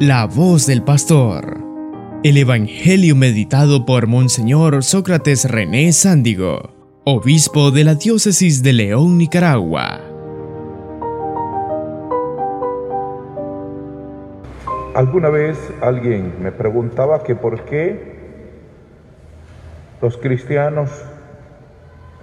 La 0.00 0.26
voz 0.26 0.66
del 0.66 0.82
pastor. 0.82 1.56
El 2.24 2.36
Evangelio 2.36 3.14
meditado 3.14 3.86
por 3.86 4.08
Monseñor 4.08 4.82
Sócrates 4.82 5.48
René 5.48 5.92
Sándigo, 5.92 6.74
obispo 7.04 7.70
de 7.70 7.84
la 7.84 7.94
diócesis 7.94 8.64
de 8.64 8.72
León, 8.72 9.18
Nicaragua. 9.18 10.00
Alguna 14.96 15.28
vez 15.28 15.56
alguien 15.80 16.42
me 16.42 16.50
preguntaba 16.50 17.22
que 17.22 17.36
por 17.36 17.64
qué 17.64 18.16
los 20.02 20.16
cristianos 20.16 20.90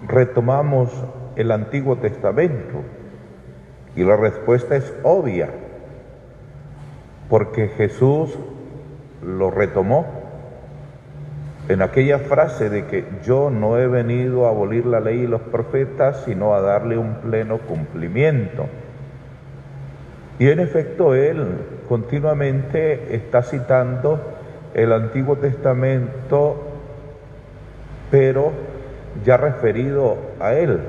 retomamos 0.06 0.90
el 1.38 1.52
Antiguo 1.52 1.96
Testamento. 1.96 2.84
Y 3.96 4.04
la 4.04 4.18
respuesta 4.18 4.76
es 4.76 4.94
obvia 5.04 5.50
porque 7.32 7.70
Jesús 7.70 8.38
lo 9.26 9.52
retomó 9.52 10.06
en 11.70 11.82
aquella 11.82 12.20
frase 12.20 12.70
de 12.70 12.88
que 12.88 13.06
yo 13.24 13.50
no 13.50 13.78
he 13.78 13.88
venido 13.88 14.46
a 14.46 14.50
abolir 14.50 14.86
la 14.86 15.00
ley 15.00 15.22
y 15.22 15.28
los 15.28 15.40
profetas, 15.40 16.24
sino 16.26 16.54
a 16.54 16.60
darle 16.60 16.98
un 16.98 17.22
pleno 17.22 17.60
cumplimiento. 17.60 18.66
Y 20.40 20.50
en 20.50 20.60
efecto 20.60 21.16
él 21.16 21.56
continuamente 21.88 23.16
está 23.16 23.44
citando 23.44 24.20
el 24.74 24.92
Antiguo 24.92 25.38
Testamento, 25.38 26.62
pero 28.12 28.52
ya 29.24 29.38
referido 29.38 30.18
a 30.38 30.54
él. 30.56 30.82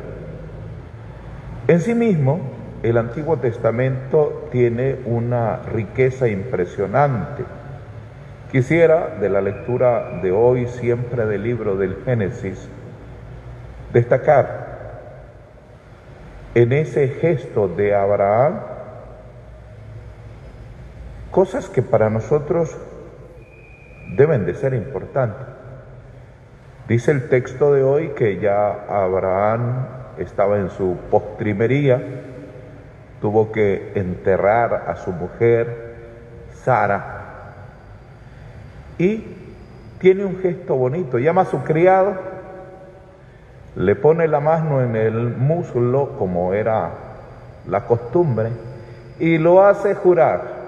En 1.69 1.81
sí 1.81 1.95
mismo, 1.95 2.41
el 2.83 2.99
Antiguo 2.99 3.37
Testamento 3.37 4.49
tiene 4.51 4.99
una 5.05 5.59
riqueza 5.73 6.29
impresionante. 6.29 7.45
Quisiera, 8.51 9.17
de 9.21 9.29
la 9.29 9.41
lectura 9.41 10.21
de 10.21 10.33
hoy, 10.33 10.67
siempre 10.67 11.25
del 11.27 11.45
libro 11.45 11.77
del 11.77 11.97
Génesis, 12.05 12.69
destacar 13.93 14.73
en 16.55 16.73
ese 16.73 17.09
gesto 17.09 17.69
de 17.69 17.95
Abraham 17.95 18.61
cosas 21.31 21.69
que 21.69 21.83
para 21.83 22.11
nosotros 22.11 22.77
deben 24.17 24.45
de 24.45 24.55
ser 24.55 24.75
importantes. 24.75 25.47
Dice 26.89 27.13
el 27.13 27.29
texto 27.29 27.73
de 27.73 27.85
hoy 27.85 28.09
que 28.11 28.39
ya 28.39 28.85
Abraham 28.89 29.87
estaba 30.19 30.59
en 30.59 30.69
su 30.69 30.99
postrimería, 31.11 32.03
tuvo 33.23 33.53
que 33.53 33.93
enterrar 33.95 34.87
a 34.89 34.97
su 34.97 35.13
mujer, 35.13 35.95
Sara, 36.65 37.21
y 38.99 39.25
tiene 40.01 40.25
un 40.25 40.41
gesto 40.41 40.75
bonito, 40.75 41.21
llama 41.21 41.43
a 41.43 41.45
su 41.45 41.63
criado, 41.63 42.15
le 43.77 43.95
pone 43.95 44.27
la 44.27 44.41
mano 44.41 44.83
en 44.83 44.97
el 44.97 45.37
muslo 45.37 46.17
como 46.19 46.53
era 46.53 46.91
la 47.69 47.87
costumbre 47.87 48.51
y 49.21 49.39
lo 49.39 49.65
hace 49.65 49.95
jurar. 49.95 50.61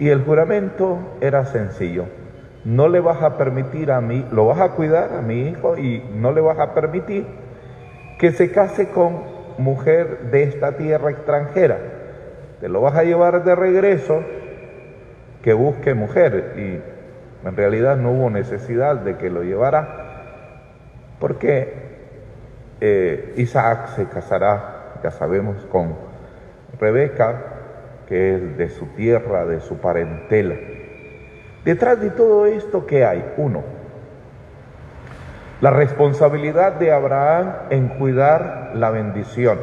Y 0.00 0.08
el 0.08 0.24
juramento 0.24 0.98
era 1.20 1.46
sencillo, 1.46 2.06
no 2.64 2.88
le 2.88 2.98
vas 2.98 3.22
a 3.22 3.38
permitir 3.38 3.92
a 3.92 4.00
mí, 4.00 4.26
lo 4.32 4.46
vas 4.48 4.60
a 4.60 4.70
cuidar 4.70 5.12
a 5.16 5.22
mi 5.22 5.48
hijo 5.48 5.78
y 5.78 6.02
no 6.12 6.32
le 6.32 6.40
vas 6.40 6.58
a 6.58 6.74
permitir 6.74 7.24
que 8.18 8.32
se 8.32 8.50
case 8.50 8.88
con 8.88 9.35
mujer 9.58 10.30
de 10.30 10.44
esta 10.44 10.76
tierra 10.76 11.10
extranjera. 11.10 11.78
Te 12.60 12.68
lo 12.68 12.80
vas 12.80 12.96
a 12.96 13.04
llevar 13.04 13.44
de 13.44 13.54
regreso, 13.54 14.22
que 15.42 15.52
busque 15.52 15.94
mujer. 15.94 16.54
Y 16.56 17.46
en 17.46 17.56
realidad 17.56 17.96
no 17.96 18.12
hubo 18.12 18.30
necesidad 18.30 18.96
de 18.96 19.16
que 19.16 19.30
lo 19.30 19.42
llevara, 19.42 20.06
porque 21.20 21.72
eh, 22.80 23.34
Isaac 23.36 23.88
se 23.96 24.06
casará, 24.06 24.98
ya 25.02 25.10
sabemos, 25.10 25.64
con 25.66 25.94
Rebeca, 26.80 27.42
que 28.06 28.34
es 28.34 28.56
de 28.58 28.68
su 28.68 28.86
tierra, 28.86 29.46
de 29.46 29.60
su 29.60 29.78
parentela. 29.78 30.56
Detrás 31.64 32.00
de 32.00 32.10
todo 32.10 32.46
esto, 32.46 32.86
¿qué 32.86 33.04
hay? 33.04 33.24
Uno, 33.36 33.62
la 35.60 35.70
responsabilidad 35.70 36.74
de 36.74 36.92
Abraham 36.92 37.52
en 37.70 37.88
cuidar 37.88 38.72
la 38.74 38.90
bendición. 38.90 39.58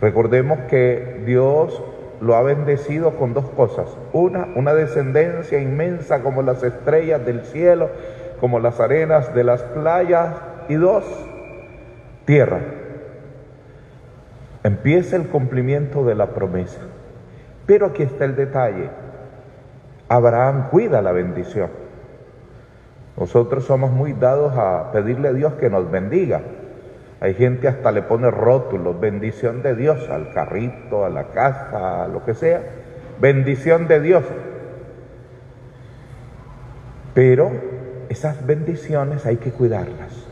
Recordemos 0.00 0.58
que 0.70 1.22
Dios 1.26 1.82
lo 2.20 2.36
ha 2.36 2.42
bendecido 2.42 3.16
con 3.16 3.34
dos 3.34 3.44
cosas. 3.50 3.86
Una, 4.12 4.48
una 4.56 4.74
descendencia 4.74 5.60
inmensa 5.60 6.22
como 6.22 6.42
las 6.42 6.62
estrellas 6.62 7.24
del 7.26 7.42
cielo, 7.42 7.90
como 8.40 8.58
las 8.58 8.80
arenas 8.80 9.34
de 9.34 9.44
las 9.44 9.62
playas. 9.62 10.34
Y 10.68 10.74
dos, 10.74 11.04
tierra. 12.24 12.60
Empieza 14.64 15.16
el 15.16 15.26
cumplimiento 15.26 16.04
de 16.04 16.14
la 16.14 16.28
promesa. 16.28 16.80
Pero 17.66 17.86
aquí 17.86 18.04
está 18.04 18.24
el 18.24 18.36
detalle. 18.36 18.88
Abraham 20.08 20.68
cuida 20.70 21.02
la 21.02 21.12
bendición. 21.12 21.81
Nosotros 23.16 23.64
somos 23.64 23.90
muy 23.90 24.14
dados 24.14 24.56
a 24.56 24.90
pedirle 24.92 25.28
a 25.28 25.32
Dios 25.32 25.54
que 25.54 25.68
nos 25.68 25.90
bendiga. 25.90 26.40
Hay 27.20 27.34
gente 27.34 27.68
hasta 27.68 27.92
le 27.92 28.02
pone 28.02 28.30
rótulos, 28.30 28.98
bendición 28.98 29.62
de 29.62 29.76
Dios 29.76 30.08
al 30.08 30.32
carrito, 30.32 31.04
a 31.04 31.10
la 31.10 31.28
casa, 31.28 32.04
a 32.04 32.08
lo 32.08 32.24
que 32.24 32.34
sea. 32.34 32.62
Bendición 33.20 33.86
de 33.86 34.00
Dios. 34.00 34.24
Pero 37.14 37.52
esas 38.08 38.44
bendiciones 38.44 39.26
hay 39.26 39.36
que 39.36 39.52
cuidarlas. 39.52 40.26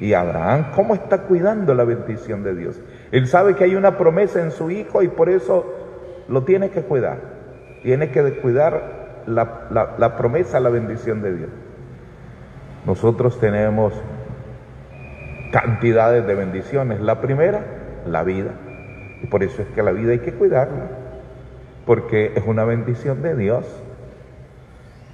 Y 0.00 0.14
Abraham, 0.14 0.72
¿cómo 0.74 0.94
está 0.94 1.22
cuidando 1.22 1.74
la 1.74 1.84
bendición 1.84 2.42
de 2.42 2.54
Dios? 2.54 2.80
Él 3.10 3.26
sabe 3.26 3.54
que 3.54 3.64
hay 3.64 3.74
una 3.74 3.98
promesa 3.98 4.40
en 4.40 4.52
su 4.52 4.70
hijo 4.70 5.02
y 5.02 5.08
por 5.08 5.28
eso 5.28 5.66
lo 6.28 6.44
tiene 6.44 6.70
que 6.70 6.82
cuidar. 6.82 7.18
Tiene 7.82 8.10
que 8.10 8.38
cuidar 8.38 9.22
la, 9.26 9.96
la 9.98 10.16
promesa, 10.16 10.60
la 10.60 10.70
bendición 10.70 11.20
de 11.20 11.36
Dios. 11.36 11.50
Nosotros 12.86 13.38
tenemos 13.38 13.92
cantidades 15.52 16.26
de 16.26 16.34
bendiciones. 16.34 17.00
La 17.00 17.20
primera, 17.20 17.60
la 18.06 18.24
vida. 18.24 18.50
Y 19.22 19.26
por 19.26 19.44
eso 19.44 19.62
es 19.62 19.68
que 19.68 19.82
la 19.82 19.92
vida 19.92 20.12
hay 20.12 20.18
que 20.18 20.32
cuidarla, 20.32 20.88
porque 21.86 22.32
es 22.34 22.42
una 22.44 22.64
bendición 22.64 23.22
de 23.22 23.36
Dios. 23.36 23.64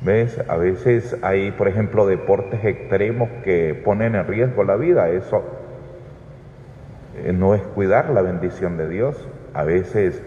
¿Ves? 0.01 0.41
A 0.49 0.57
veces 0.57 1.17
hay, 1.23 1.51
por 1.51 1.69
ejemplo, 1.69 2.07
deportes 2.07 2.65
extremos 2.65 3.29
que 3.45 3.75
ponen 3.85 4.15
en 4.15 4.27
riesgo 4.27 4.65
la 4.65 4.77
vida. 4.77 5.11
Eso 5.11 5.43
eh, 7.17 7.33
no 7.33 7.55
es 7.55 7.63
cuidar 7.63 8.11
la 8.11 8.23
bendición 8.23 8.79
de 8.79 8.89
Dios. 8.89 9.29
A 9.53 9.65
veces 9.65 10.23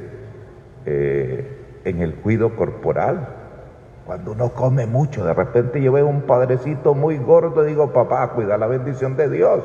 eh, 0.85 1.47
en 1.85 2.02
el 2.02 2.16
cuido 2.16 2.56
corporal, 2.56 3.41
cuando 4.12 4.34
uno 4.34 4.50
come 4.50 4.88
mucho, 4.88 5.24
de 5.24 5.34
repente 5.34 5.82
yo 5.82 5.94
veo 5.94 6.06
un 6.06 6.24
padrecito 6.24 6.94
muy 6.94 7.18
gordo 7.18 7.64
digo, 7.64 7.94
papá, 7.94 8.32
cuida 8.32 8.58
la 8.58 8.68
bendición 8.68 9.16
de 9.16 9.30
Dios, 9.30 9.64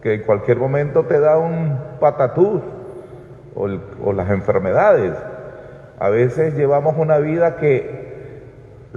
que 0.00 0.14
en 0.14 0.22
cualquier 0.22 0.56
momento 0.56 1.04
te 1.04 1.20
da 1.20 1.36
un 1.36 1.78
patatús 2.00 2.62
o, 3.54 3.68
o 4.02 4.12
las 4.14 4.30
enfermedades. 4.30 5.12
A 5.98 6.08
veces 6.08 6.56
llevamos 6.56 6.96
una 6.96 7.18
vida 7.18 7.56
que 7.56 8.40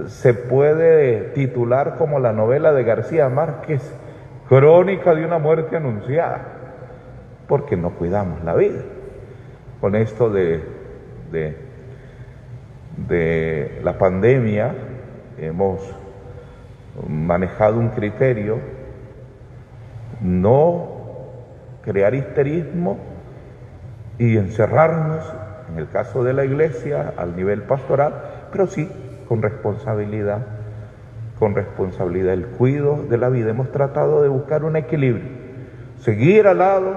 se 0.06 0.32
puede 0.32 1.24
titular 1.34 1.96
como 1.98 2.18
la 2.18 2.32
novela 2.32 2.72
de 2.72 2.82
García 2.82 3.28
Márquez, 3.28 3.82
Crónica 4.48 5.14
de 5.14 5.26
una 5.26 5.38
muerte 5.38 5.76
anunciada, 5.76 6.40
porque 7.48 7.76
no 7.76 7.90
cuidamos 7.90 8.42
la 8.44 8.54
vida. 8.54 8.80
Con 9.78 9.94
esto 9.94 10.30
de, 10.30 10.64
de 11.30 11.69
de 13.08 13.80
la 13.82 13.98
pandemia 13.98 14.74
hemos 15.38 15.80
manejado 17.08 17.78
un 17.78 17.88
criterio, 17.90 18.58
no 20.20 20.88
crear 21.82 22.14
histerismo 22.14 22.98
y 24.18 24.36
encerrarnos, 24.36 25.24
en 25.72 25.78
el 25.78 25.88
caso 25.88 26.24
de 26.24 26.34
la 26.34 26.44
iglesia, 26.44 27.14
al 27.16 27.36
nivel 27.36 27.62
pastoral, 27.62 28.14
pero 28.52 28.66
sí 28.66 28.90
con 29.28 29.40
responsabilidad, 29.40 30.46
con 31.38 31.54
responsabilidad, 31.54 32.34
el 32.34 32.46
cuidado 32.46 33.04
de 33.08 33.16
la 33.16 33.28
vida. 33.28 33.50
Hemos 33.50 33.72
tratado 33.72 34.22
de 34.22 34.28
buscar 34.28 34.64
un 34.64 34.76
equilibrio, 34.76 35.24
seguir 36.00 36.46
al 36.46 36.58
lado 36.58 36.96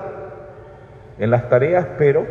en 1.20 1.30
las 1.30 1.48
tareas, 1.50 1.86
pero 1.98 2.26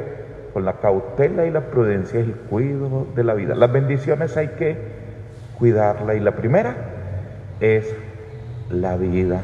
con 0.52 0.64
la 0.64 0.74
cautela 0.74 1.46
y 1.46 1.50
la 1.50 1.62
prudencia 1.62 2.20
es 2.20 2.26
el 2.26 2.34
cuidado 2.34 3.06
de 3.14 3.24
la 3.24 3.34
vida. 3.34 3.54
Las 3.54 3.72
bendiciones 3.72 4.36
hay 4.36 4.48
que 4.48 4.76
cuidarla 5.58 6.14
y 6.14 6.20
la 6.20 6.32
primera 6.32 6.74
es 7.60 7.94
la 8.70 8.96
vida. 8.96 9.40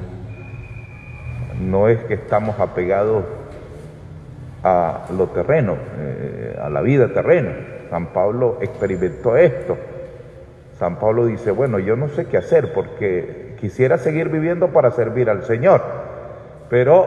No 1.61 1.89
es 1.89 1.99
que 2.05 2.15
estamos 2.15 2.59
apegados 2.61 3.25
a 4.63 5.07
lo 5.17 5.29
terreno, 5.29 5.77
eh, 5.99 6.59
a 6.61 6.69
la 6.69 6.81
vida 6.83 7.09
terrena, 7.09 7.53
San 7.91 8.07
Pablo 8.13 8.59
experimentó 8.61 9.37
esto. 9.37 9.77
San 10.79 10.99
Pablo 10.99 11.27
dice, 11.27 11.51
bueno, 11.51 11.79
yo 11.79 11.97
no 11.97 12.09
sé 12.09 12.27
qué 12.27 12.37
hacer 12.37 12.73
porque 12.73 13.57
quisiera 13.61 13.99
seguir 13.99 14.29
viviendo 14.29 14.69
para 14.69 14.91
servir 14.91 15.29
al 15.31 15.45
Señor, 15.45 15.83
pero 16.69 17.07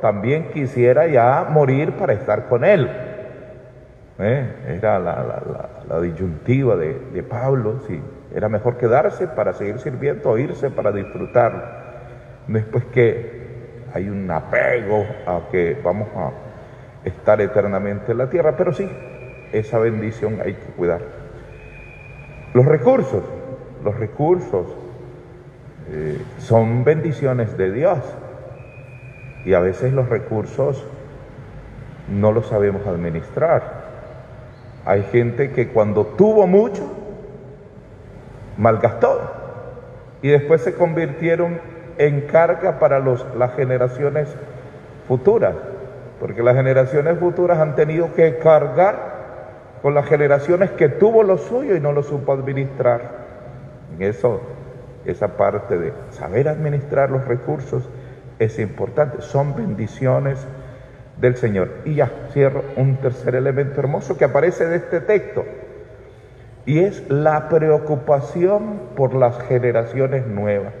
también 0.00 0.50
quisiera 0.52 1.06
ya 1.06 1.46
morir 1.50 1.92
para 1.92 2.14
estar 2.14 2.48
con 2.48 2.64
Él. 2.64 2.88
¿Eh? 4.20 4.76
Era 4.78 4.98
la, 4.98 6.00
disyuntiva 6.00 6.76
de, 6.76 6.98
de, 7.12 7.22
Pablo, 7.22 7.80
si 7.86 8.00
era 8.34 8.48
mejor 8.48 8.76
quedarse 8.76 9.26
para 9.28 9.54
seguir 9.54 9.78
sirviendo 9.78 10.30
o 10.30 10.38
irse 10.38 10.70
para 10.70 10.92
disfrutar. 10.92 11.80
Después 12.46 12.84
que 12.86 13.40
hay 13.94 14.08
un 14.08 14.30
apego 14.30 15.06
a 15.26 15.40
que 15.50 15.80
vamos 15.82 16.08
a 16.14 16.30
estar 17.04 17.40
eternamente 17.40 18.12
en 18.12 18.18
la 18.18 18.28
tierra, 18.28 18.56
pero 18.56 18.72
sí, 18.72 18.88
esa 19.52 19.78
bendición 19.78 20.38
hay 20.44 20.54
que 20.54 20.66
cuidar. 20.76 21.00
Los 22.52 22.66
recursos, 22.66 23.22
los 23.82 23.98
recursos 23.98 24.66
eh, 25.88 26.20
son 26.38 26.84
bendiciones 26.84 27.56
de 27.56 27.72
Dios 27.72 27.98
y 29.44 29.54
a 29.54 29.60
veces 29.60 29.92
los 29.92 30.08
recursos 30.08 30.84
no 32.08 32.32
los 32.32 32.46
sabemos 32.46 32.86
administrar. 32.86 33.89
Hay 34.84 35.02
gente 35.04 35.52
que 35.52 35.68
cuando 35.68 36.06
tuvo 36.06 36.46
mucho, 36.46 36.82
malgastó 38.56 39.20
y 40.22 40.28
después 40.28 40.62
se 40.62 40.74
convirtieron 40.74 41.60
en 41.98 42.22
carga 42.22 42.78
para 42.78 42.98
las 42.98 43.54
generaciones 43.56 44.28
futuras, 45.06 45.54
porque 46.18 46.42
las 46.42 46.56
generaciones 46.56 47.18
futuras 47.18 47.58
han 47.58 47.74
tenido 47.74 48.14
que 48.14 48.38
cargar 48.38 49.20
con 49.82 49.94
las 49.94 50.06
generaciones 50.06 50.70
que 50.72 50.88
tuvo 50.88 51.22
lo 51.22 51.38
suyo 51.38 51.76
y 51.76 51.80
no 51.80 51.92
lo 51.92 52.02
supo 52.02 52.32
administrar. 52.32 53.20
En 53.94 54.02
eso, 54.02 54.40
esa 55.04 55.36
parte 55.36 55.78
de 55.78 55.92
saber 56.10 56.48
administrar 56.48 57.10
los 57.10 57.26
recursos 57.26 57.88
es 58.38 58.58
importante, 58.58 59.20
son 59.20 59.54
bendiciones 59.54 60.46
del 61.20 61.36
Señor. 61.36 61.70
Y 61.84 61.96
ya 61.96 62.10
cierro 62.32 62.64
un 62.76 62.96
tercer 62.96 63.34
elemento 63.34 63.80
hermoso 63.80 64.16
que 64.16 64.24
aparece 64.24 64.66
de 64.66 64.76
este 64.76 65.00
texto, 65.00 65.44
y 66.66 66.80
es 66.80 67.08
la 67.08 67.48
preocupación 67.48 68.80
por 68.96 69.14
las 69.14 69.40
generaciones 69.42 70.26
nuevas. 70.26 70.72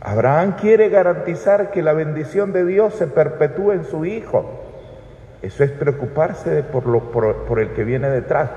Abraham 0.00 0.56
quiere 0.60 0.90
garantizar 0.90 1.70
que 1.70 1.82
la 1.82 1.94
bendición 1.94 2.52
de 2.52 2.66
Dios 2.66 2.94
se 2.94 3.06
perpetúe 3.06 3.72
en 3.72 3.84
su 3.84 4.04
hijo. 4.04 4.60
Eso 5.40 5.64
es 5.64 5.70
preocuparse 5.70 6.62
por, 6.62 6.86
lo, 6.86 7.10
por, 7.10 7.58
el 7.58 7.70
que 7.72 7.84
viene 7.84 8.10
detrás. 8.10 8.50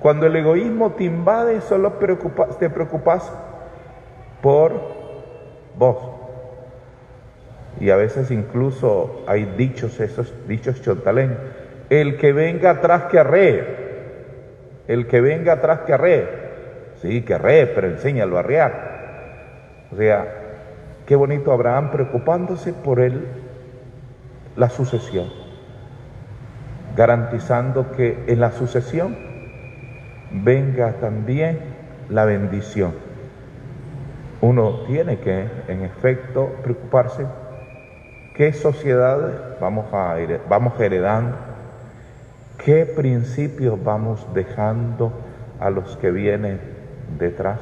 Cuando 0.00 0.26
el 0.26 0.36
egoísmo 0.36 0.92
te 0.92 1.04
invade, 1.04 1.60
solo 1.60 1.92
te 2.58 2.70
preocupas 2.70 3.32
por 4.40 4.72
vos. 5.76 6.15
Y 7.80 7.90
a 7.90 7.96
veces 7.96 8.30
incluso 8.30 9.24
hay 9.26 9.44
dichos, 9.56 10.00
esos 10.00 10.32
dichos 10.48 10.80
chontaleños. 10.82 11.38
El 11.90 12.16
que 12.16 12.32
venga 12.32 12.70
atrás 12.70 13.04
que 13.04 13.18
arree. 13.18 13.64
El 14.88 15.06
que 15.06 15.20
venga 15.20 15.54
atrás 15.54 15.80
que 15.80 15.92
arree. 15.92 16.26
Sí, 17.02 17.22
que 17.22 17.34
arree, 17.34 17.66
pero 17.66 17.88
enséñalo 17.88 18.36
a 18.36 18.40
arrear. 18.40 19.86
O 19.92 19.96
sea, 19.96 20.26
qué 21.06 21.14
bonito 21.14 21.52
Abraham 21.52 21.90
preocupándose 21.90 22.72
por 22.72 23.00
él, 23.00 23.26
la 24.56 24.70
sucesión 24.70 25.46
garantizando 26.96 27.92
que 27.92 28.24
en 28.26 28.40
la 28.40 28.50
sucesión 28.52 29.16
venga 30.32 30.94
también 30.94 31.60
la 32.08 32.24
bendición. 32.24 32.94
Uno 34.40 34.80
tiene 34.86 35.18
que, 35.18 35.46
en 35.68 35.82
efecto, 35.82 36.56
preocuparse 36.62 37.26
qué 38.36 38.52
sociedades 38.52 39.34
vamos, 39.60 39.92
a, 39.92 40.16
vamos 40.48 40.78
heredando, 40.78 41.36
qué 42.64 42.86
principios 42.86 43.82
vamos 43.82 44.26
dejando 44.34 45.12
a 45.58 45.70
los 45.70 45.96
que 45.96 46.10
vienen 46.10 46.60
detrás, 47.18 47.58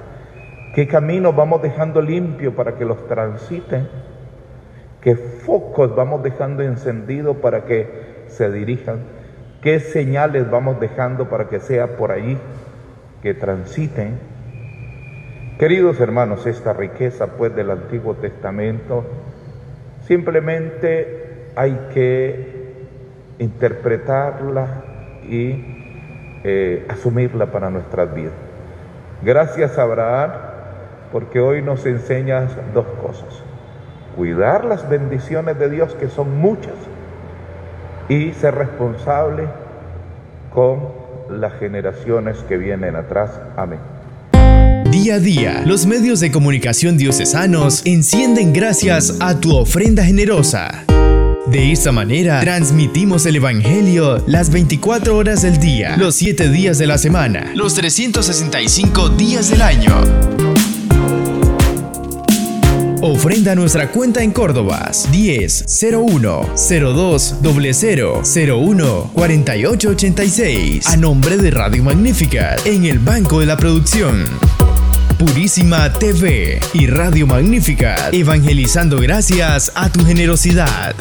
qué 0.75 0.87
caminos 0.87 1.35
vamos 1.35 1.63
dejando 1.63 2.03
limpios 2.03 2.55
para 2.55 2.75
que 2.77 2.85
los 2.85 3.07
transiten, 3.07 3.89
qué 5.01 5.17
focos 5.17 5.95
vamos 5.95 6.23
dejando 6.23 6.63
encendidos 6.63 7.37
para 7.37 7.65
que 7.65 8.25
se 8.29 8.51
dirijan 8.51 9.25
¿Qué 9.65 9.81
señales 9.81 10.51
vamos 10.51 10.79
dejando 10.79 11.31
para 11.31 11.49
que 11.49 11.59
sea 11.59 11.97
por 11.97 12.13
allí 12.13 12.37
que 13.23 13.33
transiten? 13.33 14.19
Queridos 15.59 15.99
hermanos, 16.01 16.45
esta 16.45 16.75
riqueza 16.75 17.39
pues 17.39 17.57
del 17.57 17.71
Antiguo 17.71 18.13
Testamento 18.13 19.07
simplemente 20.07 21.51
hay 21.57 21.79
que 21.93 22.55
interpretarla 23.39 24.67
y 25.29 25.65
eh, 26.45 26.87
asumirla 26.89 27.47
para 27.47 27.71
nuestras 27.71 28.15
vidas. 28.15 28.33
Gracias 29.23 29.79
Abraham 29.79 30.31
porque 31.13 31.41
hoy 31.41 31.63
nos 31.63 31.87
enseñas 31.87 32.51
dos 32.75 32.87
cosas. 33.01 33.43
Cuidar 34.17 34.65
las 34.65 34.89
bendiciones 34.89 35.59
de 35.59 35.71
Dios 35.71 35.95
que 35.95 36.09
son 36.09 36.39
muchas 36.39 36.75
y 38.09 38.33
ser 38.33 38.55
responsable 38.55 39.45
con 40.53 40.89
las 41.31 41.55
generaciones 41.55 42.43
que 42.49 42.57
vienen 42.57 42.97
atrás. 42.97 43.41
Amén. 43.57 43.94
Día 44.95 45.17
a 45.17 45.19
día, 45.19 45.63
los 45.67 45.87
medios 45.87 46.21
de 46.21 46.31
comunicación 46.31 46.97
diocesanos 46.97 47.83
encienden 47.85 48.53
gracias 48.53 49.17
a 49.19 49.41
tu 49.41 49.57
ofrenda 49.57 50.05
generosa. 50.05 50.85
De 51.49 51.73
esta 51.73 51.91
manera, 51.91 52.41
transmitimos 52.41 53.27
el 53.27 53.35
Evangelio 53.35 54.23
las 54.29 54.51
24 54.51 55.17
horas 55.17 55.43
del 55.43 55.59
día, 55.59 55.97
los 55.97 56.15
7 56.15 56.49
días 56.49 56.79
de 56.79 56.87
la 56.87 56.97
semana, 56.97 57.51
los 57.57 57.75
365 57.75 59.09
días 59.09 59.51
del 59.51 59.63
año. 59.63 60.01
Ofrenda 63.01 63.57
nuestra 63.57 63.91
cuenta 63.91 64.23
en 64.23 64.31
Córdoba 64.31 64.93
10 65.11 65.65
01 65.93 66.51
02 66.55 67.35
00 67.43 68.23
01 68.23 69.11
48 69.13 69.89
86 69.89 70.87
a 70.87 70.97
nombre 70.97 71.37
de 71.37 71.51
Radio 71.51 71.83
Magnífica 71.83 72.55
en 72.65 72.85
el 72.85 73.01
Banco 73.01 73.41
de 73.41 73.47
la 73.47 73.57
Producción. 73.57 74.25
Purísima 75.27 75.91
TV 75.91 76.61
y 76.75 76.87
Radio 76.87 77.27
Magnífica, 77.27 78.11
evangelizando 78.13 78.99
gracias 78.99 79.73
a 79.75 79.91
tu 79.91 80.05
generosidad. 80.05 80.95